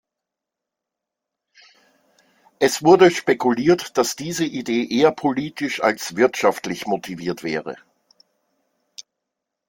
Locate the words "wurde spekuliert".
2.83-3.99